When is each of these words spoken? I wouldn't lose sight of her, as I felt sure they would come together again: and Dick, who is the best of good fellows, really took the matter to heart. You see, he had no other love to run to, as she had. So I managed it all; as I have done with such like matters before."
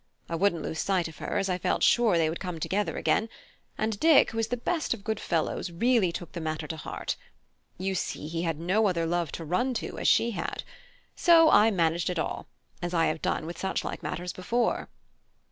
I 0.29 0.35
wouldn't 0.35 0.63
lose 0.63 0.79
sight 0.79 1.07
of 1.07 1.19
her, 1.19 1.37
as 1.37 1.47
I 1.47 1.59
felt 1.59 1.83
sure 1.83 2.17
they 2.17 2.27
would 2.27 2.39
come 2.39 2.59
together 2.59 2.97
again: 2.97 3.29
and 3.77 3.99
Dick, 3.99 4.31
who 4.31 4.39
is 4.39 4.47
the 4.47 4.57
best 4.57 4.95
of 4.95 5.03
good 5.03 5.19
fellows, 5.19 5.69
really 5.69 6.11
took 6.11 6.31
the 6.31 6.41
matter 6.41 6.65
to 6.69 6.75
heart. 6.75 7.15
You 7.77 7.93
see, 7.93 8.27
he 8.27 8.41
had 8.41 8.59
no 8.59 8.87
other 8.87 9.05
love 9.05 9.31
to 9.33 9.45
run 9.45 9.75
to, 9.75 9.99
as 9.99 10.07
she 10.07 10.31
had. 10.31 10.63
So 11.15 11.51
I 11.51 11.69
managed 11.69 12.09
it 12.09 12.17
all; 12.17 12.47
as 12.81 12.95
I 12.95 13.05
have 13.05 13.21
done 13.21 13.45
with 13.45 13.59
such 13.59 13.83
like 13.83 14.01
matters 14.01 14.33
before." 14.33 14.89